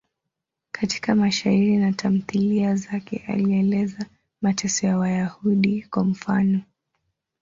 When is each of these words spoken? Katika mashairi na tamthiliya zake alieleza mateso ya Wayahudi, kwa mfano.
Katika 0.71 1.15
mashairi 1.15 1.77
na 1.77 1.93
tamthiliya 1.93 2.75
zake 2.75 3.23
alieleza 3.27 4.05
mateso 4.41 4.87
ya 4.87 4.97
Wayahudi, 4.97 5.81
kwa 5.89 6.03
mfano. 6.03 6.61